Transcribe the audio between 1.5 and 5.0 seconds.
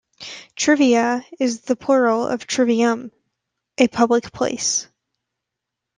the plural of "trivium", "a public place.